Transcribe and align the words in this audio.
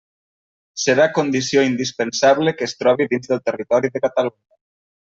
Serà 0.83 1.05
condició 1.17 1.67
indispensable 1.69 2.57
que 2.57 2.69
es 2.71 2.75
trobi 2.83 3.09
dins 3.15 3.33
del 3.35 3.45
territori 3.53 3.93
de 3.97 4.07
Catalunya. 4.09 4.61